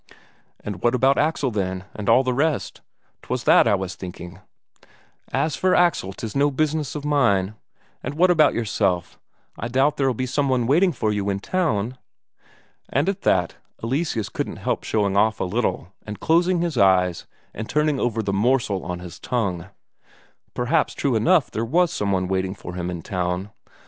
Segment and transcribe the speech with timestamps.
[0.63, 2.81] "But what about Axel, then, and all the rest?
[3.21, 4.39] 'twas that I was thinking."
[5.31, 7.53] "As for Axel, 'tis no business of mine.
[8.01, 9.19] And what about yourself
[9.59, 11.99] I doubt there'll be some one waiting for you in town?"
[12.89, 17.69] And at that, Eleseus couldn't help showing off a little and closing his eyes and
[17.69, 19.67] turning over the morsel on his tongue:
[20.55, 23.51] perhaps true enough there was some one waiting for him in town.